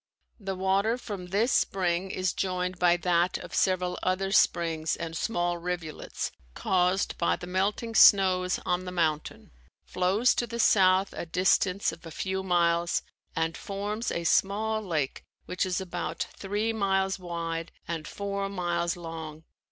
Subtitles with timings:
[0.39, 5.59] The water from this spring is joined by that of several other springs and small
[5.59, 9.51] rivulets caused by the melting snows on the mountain,
[9.85, 13.03] flows to the south a distance of a few miles,
[13.35, 19.43] and forms a small lake which is about three miles wide and four miles long.